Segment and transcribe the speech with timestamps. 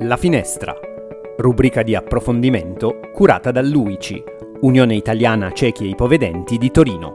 [0.00, 0.76] La Finestra,
[1.38, 4.22] rubrica di approfondimento curata dall'UICI,
[4.60, 7.12] Unione Italiana Ciechi e Ipovedenti di Torino.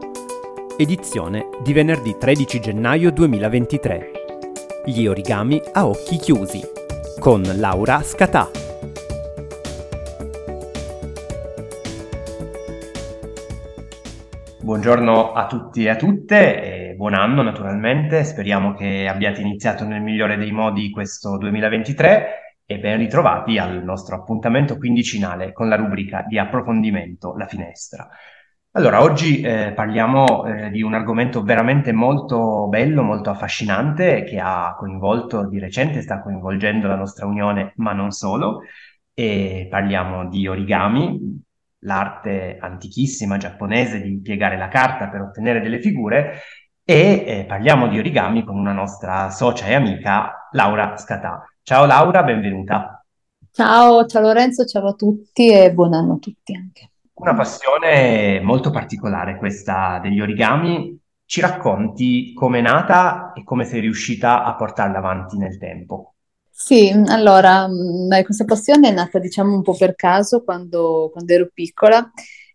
[0.76, 4.10] Edizione di venerdì 13 gennaio 2023.
[4.84, 6.60] Gli origami a occhi chiusi,
[7.20, 8.50] con Laura Scatà.
[14.60, 20.02] Buongiorno a tutti e a tutte e buon anno naturalmente, speriamo che abbiate iniziato nel
[20.02, 26.24] migliore dei modi questo 2023 e ben ritrovati al nostro appuntamento quindicinale con la rubrica
[26.26, 28.08] di approfondimento La Finestra.
[28.74, 34.74] Allora, oggi eh, parliamo eh, di un argomento veramente molto bello, molto affascinante, che ha
[34.78, 38.62] coinvolto di recente, sta coinvolgendo la nostra Unione, ma non solo,
[39.12, 41.42] e parliamo di origami,
[41.80, 46.40] l'arte antichissima giapponese di piegare la carta per ottenere delle figure
[46.84, 51.44] e eh, parliamo di origami con una nostra socia e amica Laura Scatà.
[51.64, 53.04] Ciao Laura, benvenuta.
[53.50, 56.90] Ciao, ciao Lorenzo, ciao a tutti e buon anno a tutti anche.
[57.14, 61.00] Una passione molto particolare questa degli origami.
[61.24, 66.16] Ci racconti come è nata e come sei riuscita a portarla avanti nel tempo?
[66.54, 71.48] Sì, allora, beh, questa passione è nata diciamo un po' per caso quando, quando ero
[71.52, 72.08] piccola,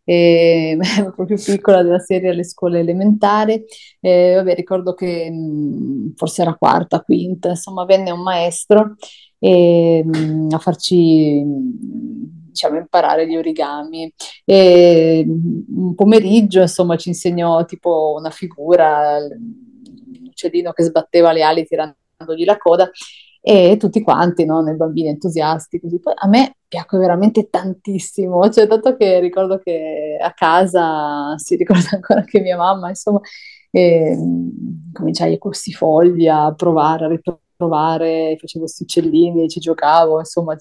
[0.09, 0.77] e,
[1.15, 3.61] proprio piccola della serie alle scuole elementari.
[3.99, 8.95] E, vabbè, ricordo che mh, forse era quarta, quinta, insomma, venne un maestro
[9.37, 14.11] e, mh, a farci diciamo, imparare gli origami.
[14.45, 21.65] E, un pomeriggio, insomma, ci insegnò tipo una figura, un uccellino che sbatteva le ali
[21.65, 22.89] tirandogli la coda
[23.47, 24.61] e tutti quanti, no?
[24.61, 26.01] Nei bambini entusiasti, così.
[26.01, 31.87] Poi a me piacque veramente tantissimo, cioè tanto che ricordo che a casa, si ricorda
[31.95, 33.21] ancora che mia mamma, insomma,
[33.71, 34.17] eh,
[34.91, 40.57] cominciai a questi fogli a provare, a riprovare, facevo questi uccellini, ci giocavo, insomma.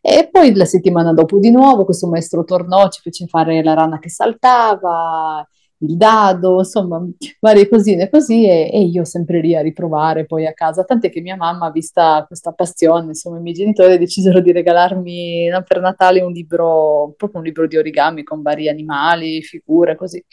[0.00, 3.98] E poi la settimana dopo di nuovo questo maestro tornò, ci fece fare la rana
[3.98, 5.44] che saltava,
[5.86, 7.04] il dado, insomma,
[7.40, 11.20] varie cosine così e, e, io sempre lì a riprovare poi a casa, tant'è che
[11.20, 16.32] mia mamma, vista questa passione, insomma, i miei genitori decisero di regalarmi per Natale un
[16.32, 20.24] libro, proprio un libro di origami con vari animali, figure, così.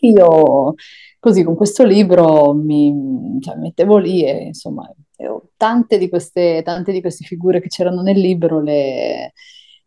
[0.00, 0.74] Io
[1.18, 4.86] così con questo libro mi cioè, mettevo lì e insomma
[5.56, 9.32] tante di queste, tante di queste figure che c'erano nel libro le,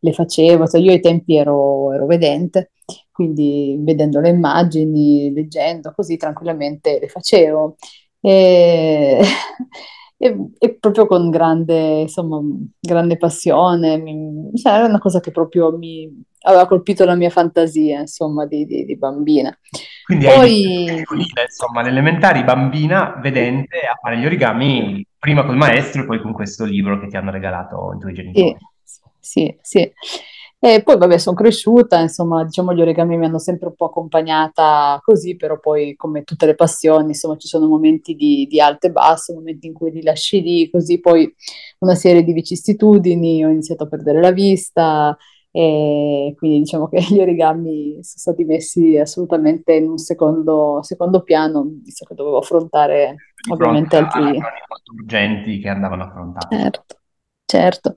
[0.07, 2.71] le facevo, cioè, io ai tempi ero, ero vedente
[3.17, 7.75] quindi vedendo le immagini, leggendo così tranquillamente le facevo.
[8.19, 9.19] E,
[10.17, 12.39] e, e proprio con grande, insomma,
[12.79, 16.07] grande passione, mi, cioè, era una cosa che proprio mi
[16.41, 19.57] aveva colpito la mia fantasia, insomma, di, di, di bambina.
[20.05, 20.87] Quindi Poi...
[20.87, 21.03] hai
[21.43, 26.65] insomma, all'elementari bambina vedente a fare gli origami prima col maestro e poi con questo
[26.65, 28.47] libro che ti hanno regalato i tuoi genitori.
[28.47, 28.55] Sì,
[29.27, 29.91] sì, sì.
[30.59, 34.99] E poi, vabbè, sono cresciuta, insomma, diciamo, gli origami mi hanno sempre un po' accompagnata
[35.03, 38.91] così, però poi, come tutte le passioni, insomma, ci sono momenti di, di alto e
[38.91, 41.31] basso, momenti in cui li lasci lì, così poi
[41.79, 45.15] una serie di vicissitudini, ho iniziato a perdere la vista,
[45.51, 51.67] e quindi diciamo che gli origami sono stati messi assolutamente in un secondo, secondo piano,
[51.83, 53.15] visto che dovevo affrontare
[53.51, 54.39] ovviamente altri...
[54.97, 56.55] urgenti che andavano affrontati.
[56.55, 56.96] Certo
[57.47, 57.95] certo.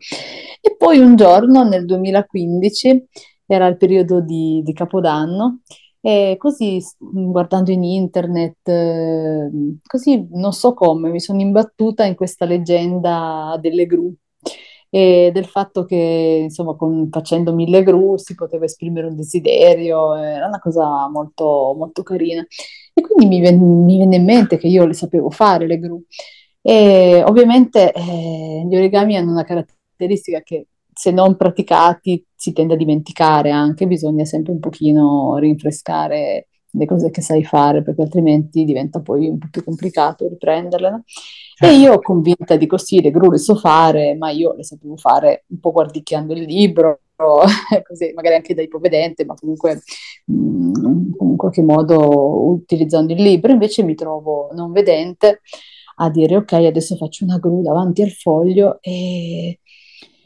[0.61, 3.07] E poi un giorno nel 2015
[3.47, 5.61] era il periodo di, di Capodanno
[6.01, 9.51] e così guardando in internet, eh,
[9.87, 14.15] così non so come, mi sono imbattuta in questa leggenda delle gru
[14.93, 20.47] e del fatto che insomma con, facendo mille gru si poteva esprimere un desiderio, era
[20.47, 22.45] una cosa molto, molto carina.
[22.93, 26.03] E quindi mi, ven- mi venne in mente che io le sapevo fare le gru.
[26.63, 32.77] E ovviamente eh, gli origami hanno una caratteristica che se non praticati si tende a
[32.77, 39.01] dimenticare anche, bisogna sempre un pochino rinfrescare le cose che sai fare perché altrimenti diventa
[39.01, 40.91] poi un po' più complicato riprenderle.
[40.91, 41.03] No?
[41.07, 41.77] E certo.
[41.77, 45.59] io convinta di così, le gru le so fare, ma io le sapevo fare un
[45.59, 47.01] po' guardicchiando il libro,
[47.87, 49.83] così, magari anche da ipovedente, ma comunque
[50.27, 55.41] mh, mm, in qualche modo utilizzando il libro, invece mi trovo non vedente
[56.03, 59.61] a dire ok, adesso faccio una gru davanti al foglio e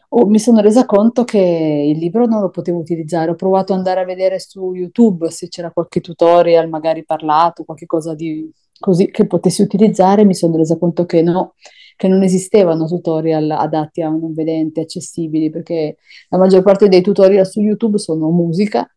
[0.09, 3.31] oh, mi sono resa conto che il libro non lo potevo utilizzare.
[3.31, 7.87] Ho provato ad andare a vedere su YouTube se c'era qualche tutorial, magari parlato, qualche
[7.87, 8.49] cosa di
[8.79, 10.25] così che potessi utilizzare.
[10.25, 11.55] Mi sono resa conto che no,
[11.97, 15.97] che non esistevano tutorial adatti a un non vedente, accessibili, perché
[16.29, 18.89] la maggior parte dei tutorial su YouTube sono musica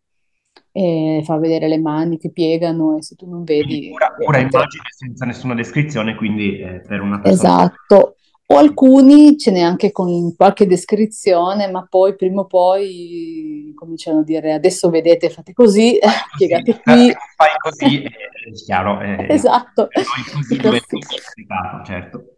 [0.78, 3.90] e fa vedere le mani che piegano e se tu non vedi...
[3.90, 7.64] Pura, pura immagine senza nessuna descrizione, quindi eh, per una persona...
[7.64, 8.16] Esatto,
[8.46, 14.24] o alcuni ce n'è anche con qualche descrizione, ma poi prima o poi cominciano a
[14.24, 15.98] dire adesso vedete, fate così,
[16.38, 17.12] piegate qui.
[17.36, 19.00] Fai così, è chiaro.
[19.02, 19.90] È, esatto.
[19.90, 20.02] È
[20.32, 22.38] così dove è certo.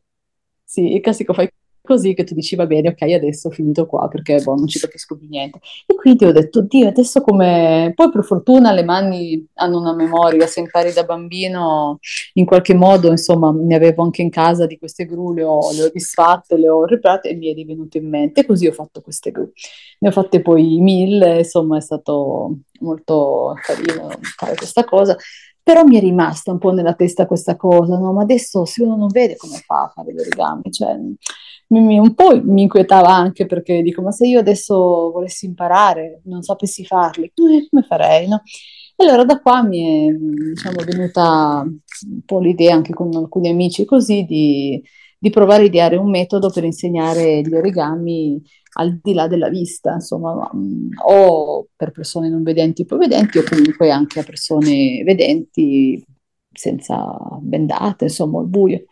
[0.64, 1.50] Sì, il classico fai
[1.90, 4.78] così che tu dici va bene, ok, adesso ho finito qua perché boh, non ci
[4.78, 5.60] capisco più niente.
[5.88, 7.92] E quindi ho detto, Dio, adesso come...
[7.96, 11.98] Poi per fortuna le mani hanno una memoria, se impari da bambino
[12.34, 15.86] in qualche modo, insomma, ne avevo anche in casa di queste gru, le ho, le
[15.86, 19.32] ho disfatte, le ho riprate e mi è divenuto in mente, così ho fatto queste
[19.32, 19.52] gru.
[20.00, 25.18] Ne ho fatte poi mille, insomma è stato molto carino fare questa cosa.
[25.64, 28.14] Però mi è rimasta un po' nella testa questa cosa, no?
[28.14, 30.96] Ma adesso se uno non vede come fa a fare l'origami, cioè
[31.70, 36.42] mi, un po' mi inquietava anche perché dico, ma se io adesso volessi imparare, non
[36.42, 38.42] sapessi farli, come, come farei, no?
[38.96, 43.86] E allora da qua mi è diciamo, venuta un po' l'idea anche con alcuni amici
[43.86, 44.82] così di,
[45.18, 48.42] di provare a ideare un metodo per insegnare gli origami
[48.74, 50.50] al di là della vista, insomma,
[51.06, 56.04] o per persone non vedenti o vedenti o comunque anche a persone vedenti
[56.52, 58.84] senza bendate, insomma, al buio.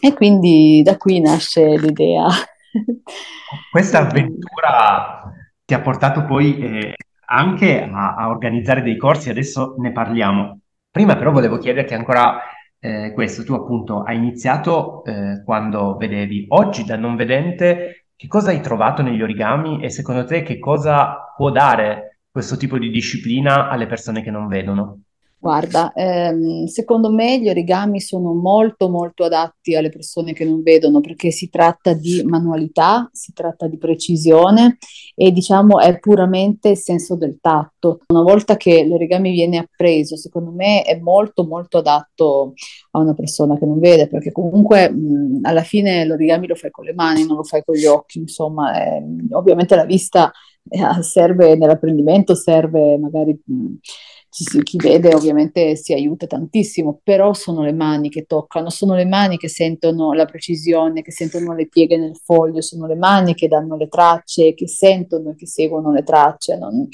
[0.00, 2.26] E quindi da qui nasce l'idea.
[3.70, 5.32] Questa avventura
[5.64, 6.94] ti ha portato poi eh,
[7.26, 10.60] anche a, a, organizzare dei corsi, adesso ne parliamo.
[10.90, 12.40] Prima però volevo chiederti ancora
[12.78, 18.50] eh, questo, tu appunto hai iniziato eh, quando vedevi, oggi da non vedente che cosa
[18.50, 23.68] hai trovato negli origami e secondo te che cosa può dare questo tipo di disciplina
[23.68, 25.00] alle persone che non vedono?
[25.44, 31.00] Guarda, ehm, secondo me gli origami sono molto molto adatti alle persone che non vedono
[31.02, 34.78] perché si tratta di manualità, si tratta di precisione
[35.14, 37.98] e diciamo è puramente il senso del tatto.
[38.06, 42.54] Una volta che l'origami viene appreso, secondo me è molto molto adatto
[42.92, 46.86] a una persona che non vede perché comunque mh, alla fine l'origami lo fai con
[46.86, 48.98] le mani, non lo fai con gli occhi, insomma, è,
[49.32, 50.32] ovviamente la vista
[50.70, 53.38] eh, serve nell'apprendimento, serve magari...
[53.44, 53.74] Mh,
[54.64, 59.36] chi vede ovviamente si aiuta tantissimo, però sono le mani che toccano, sono le mani
[59.36, 63.76] che sentono la precisione, che sentono le pieghe nel foglio, sono le mani che danno
[63.76, 66.58] le tracce, che sentono e che seguono le tracce.
[66.58, 66.88] Non...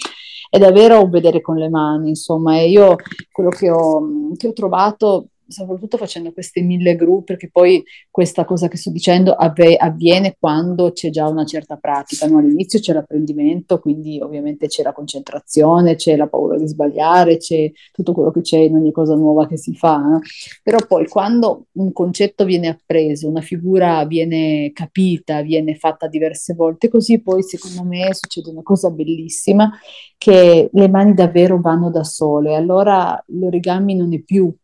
[0.50, 2.96] È davvero vedere con le mani, insomma, e io
[3.32, 4.02] quello che ho,
[4.36, 9.34] che ho trovato soprattutto facendo queste mille gru, perché poi questa cosa che sto dicendo
[9.34, 12.26] avve- avviene quando c'è già una certa pratica.
[12.26, 12.38] No?
[12.38, 18.12] All'inizio c'è l'apprendimento, quindi ovviamente c'è la concentrazione, c'è la paura di sbagliare, c'è tutto
[18.12, 19.98] quello che c'è in ogni cosa nuova che si fa.
[19.98, 20.20] No?
[20.62, 26.88] Però poi quando un concetto viene appreso, una figura viene capita, viene fatta diverse volte,
[26.88, 29.70] così poi secondo me succede una cosa bellissima
[30.16, 32.54] che le mani davvero vanno da sole.
[32.54, 34.54] Allora l'origami non è più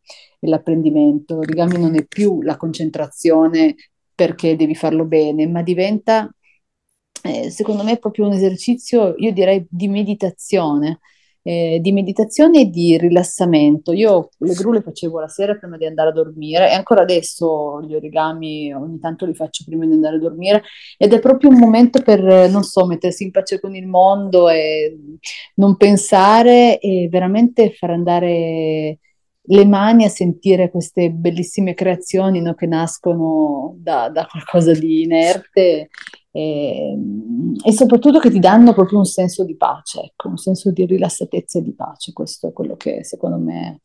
[0.49, 3.75] l'apprendimento, l'origami non è più la concentrazione
[4.15, 6.29] perché devi farlo bene, ma diventa,
[7.23, 11.01] eh, secondo me, proprio un esercizio, io direi, di meditazione.
[11.49, 13.93] Eh, di meditazione e di rilassamento.
[13.93, 17.81] Io le gru le facevo la sera prima di andare a dormire e ancora adesso
[17.83, 20.65] gli origami ogni tanto li faccio prima di andare a dormire
[20.99, 24.99] ed è proprio un momento per, non so, mettersi in pace con il mondo e
[25.55, 28.99] non pensare e veramente far andare
[29.49, 35.89] le mani a sentire queste bellissime creazioni no, che nascono da, da, qualcosa di inerte
[36.31, 36.99] e,
[37.65, 41.59] e, soprattutto che ti danno proprio un senso di pace, ecco, un senso di rilassatezza
[41.59, 42.13] e di pace.
[42.13, 43.81] Questo è quello che secondo me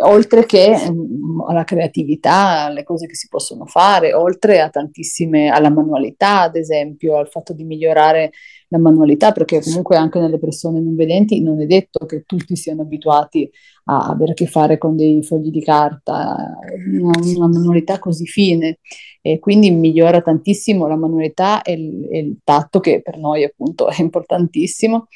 [0.00, 5.70] oltre che um, alla creatività, alle cose che si possono fare, oltre a tantissime, alla
[5.70, 8.32] manualità, ad esempio, al fatto di migliorare
[8.68, 12.82] la manualità, perché comunque anche nelle persone non vedenti non è detto che tutti siano
[12.82, 13.50] abituati
[13.84, 16.58] a avere a che fare con dei fogli di carta,
[16.92, 18.78] una, una manualità così fine.
[19.20, 23.88] E quindi migliora tantissimo la manualità e il, e il tatto che per noi appunto
[23.88, 25.08] è importantissimo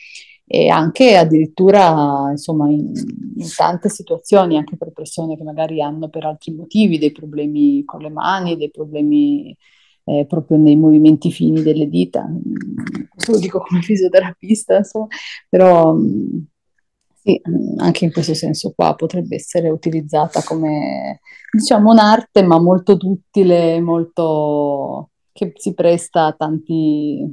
[0.46, 2.92] e anche addirittura insomma in,
[3.36, 8.00] in, tante situazioni anche per persone che magari hanno per altri motivi dei problemi con
[8.00, 9.56] le mani, dei problemi
[10.04, 12.28] eh, proprio nei movimenti fini delle dita.
[13.08, 15.06] Questo lo dico come fisioterapista, insomma,
[15.48, 15.96] però
[17.22, 17.40] sì,
[17.76, 21.20] anche in questo senso qua potrebbe essere utilizzata come
[21.52, 27.24] diciamo un'arte ma molto duttile, molto che si presta a tanti,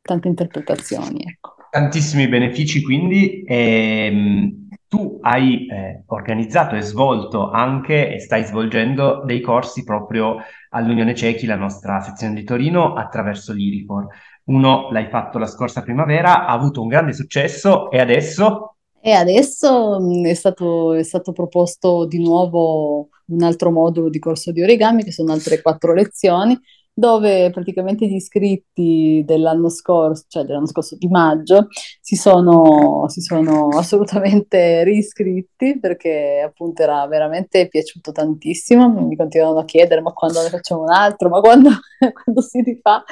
[0.00, 1.22] tante interpretazioni.
[1.22, 1.55] Ecco.
[1.76, 3.44] Tantissimi benefici quindi.
[3.46, 10.36] Ehm, tu hai eh, organizzato e svolto anche e stai svolgendo dei corsi proprio
[10.70, 14.06] all'Unione Cechi, la nostra sezione di Torino, attraverso l'Irifor.
[14.44, 18.76] Uno l'hai fatto la scorsa primavera, ha avuto un grande successo e adesso?
[18.98, 24.50] E adesso mh, è stato, è stato proposto di nuovo un altro modulo di corso
[24.50, 26.58] di origami, che sono altre quattro lezioni,
[26.98, 31.68] dove praticamente gli iscritti dell'anno scorso, cioè dell'anno scorso di maggio,
[32.00, 39.64] si sono, si sono assolutamente riscritti perché appunto era veramente piaciuto tantissimo, mi continuavano a
[39.66, 41.68] chiedere ma quando ne facciamo un altro, ma quando,
[42.24, 43.04] quando si rifà.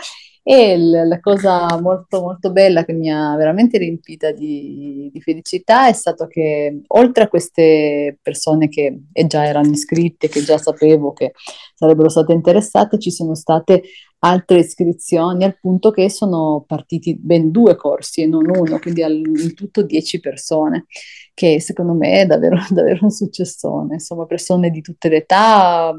[0.46, 5.94] E la cosa molto, molto bella che mi ha veramente riempita di, di, felicità è
[5.94, 11.32] stato che oltre a queste persone che già erano iscritte, che già sapevo che
[11.74, 13.84] sarebbero state interessate, ci sono state
[14.24, 19.54] altre iscrizioni al punto che sono partiti ben due corsi e non uno, quindi in
[19.54, 20.86] tutto dieci persone,
[21.34, 25.92] che secondo me è davvero, davvero un successone, insomma persone di tutte le età,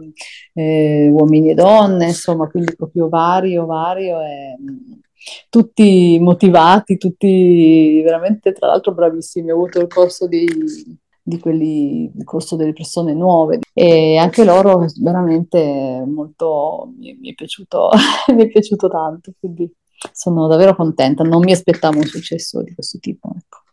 [0.54, 4.58] eh, uomini e donne, insomma quindi proprio vario, vario e
[5.50, 9.52] tutti motivati, tutti veramente tra l'altro bravissimi.
[9.52, 10.46] Ho avuto il corso di
[11.28, 13.60] di quelli il corso delle persone nuove.
[13.74, 17.90] E anche loro veramente molto mi, mi, è piaciuto
[18.36, 19.70] mi è piaciuto tanto quindi
[20.12, 21.24] sono davvero contenta.
[21.24, 23.64] Non mi aspettavo un successo di questo tipo ecco.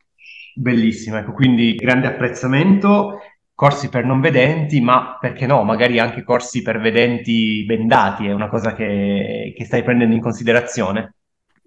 [0.54, 3.18] bellissimo ecco quindi grande apprezzamento.
[3.54, 8.48] Corsi per non vedenti ma perché no magari anche corsi per vedenti bendati è una
[8.48, 11.16] cosa che, che stai prendendo in considerazione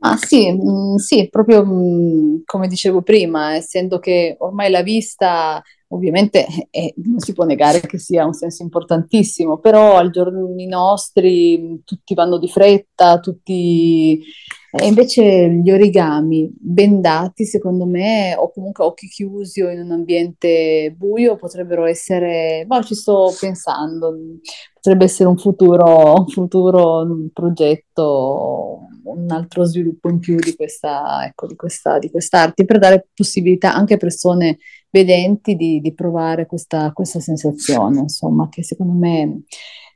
[0.07, 6.45] Ah sì, mh, sì, proprio mh, come dicevo prima, essendo che ormai la vista ovviamente
[6.69, 12.13] eh, non si può negare che sia un senso importantissimo, però al giorni nostri tutti
[12.13, 14.21] vanno di fretta, tutti...
[14.77, 20.93] E invece gli origami bendati, secondo me, o comunque occhi chiusi o in un ambiente
[20.97, 24.13] buio, potrebbero essere, boh, ci sto pensando,
[24.73, 31.25] potrebbe essere un futuro, un futuro un progetto, un altro sviluppo in più di questa,
[31.25, 34.57] ecco, di questa, di quest'arte, per dare possibilità anche a persone
[34.89, 39.41] vedenti di, di provare questa, questa, sensazione, insomma, che secondo me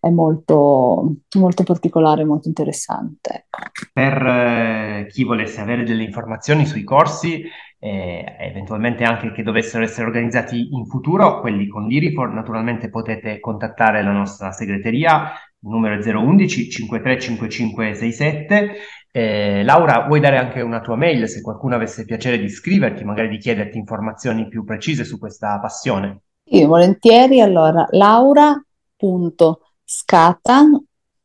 [0.02, 3.48] è molto, molto particolare, molto interessante.
[3.50, 3.90] Ecco.
[3.94, 7.44] Per eh, chi volesse avere delle informazioni sui corsi,
[7.80, 14.04] eh, eventualmente anche che dovessero essere organizzati in futuro, quelli con l'IRIFOR, naturalmente potete contattare
[14.04, 18.72] la nostra segreteria, il numero è 011 535567
[19.12, 23.30] eh, Laura, vuoi dare anche una tua mail se qualcuno avesse piacere di scriverti, magari
[23.30, 26.22] di chiederti informazioni più precise su questa passione?
[26.44, 27.42] Sì, volentieri.
[27.42, 30.64] Allora, laura.scata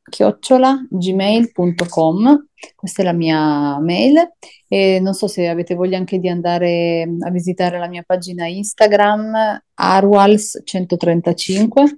[0.07, 4.33] chiocciola gmail.com questa è la mia mail
[4.69, 9.63] e non so se avete voglia anche di andare a visitare la mia pagina Instagram
[9.81, 11.97] arwals135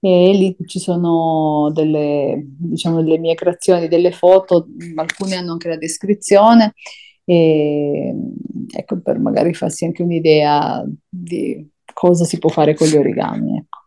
[0.00, 5.76] e lì ci sono delle, diciamo, delle mie creazioni, delle foto, alcune hanno anche la
[5.76, 6.72] descrizione,
[7.24, 8.14] e,
[8.74, 13.58] ecco, per magari farsi anche un'idea di cosa si può fare con gli origami.
[13.58, 13.78] Ecco.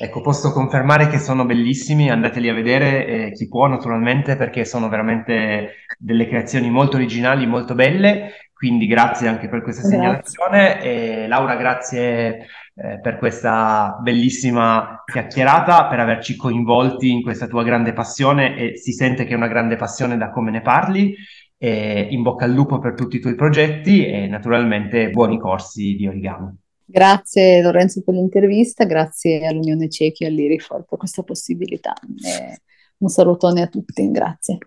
[0.00, 4.88] Ecco, posso confermare che sono bellissimi, andateli a vedere, eh, chi può naturalmente, perché sono
[4.88, 11.26] veramente delle creazioni molto originali, molto belle, quindi grazie anche per questa segnalazione.
[11.26, 12.46] Laura, grazie
[12.80, 18.92] eh, per questa bellissima chiacchierata, per averci coinvolti in questa tua grande passione e si
[18.92, 21.14] sente che è una grande passione da come ne parli.
[21.60, 26.06] E in bocca al lupo per tutti i tuoi progetti e naturalmente buoni corsi di
[26.06, 26.56] origami.
[26.84, 31.94] Grazie Lorenzo per l'intervista, grazie all'Unione Cechi e all'Irifor per questa possibilità.
[31.94, 32.60] E
[32.98, 34.58] un salutone a tutti, grazie.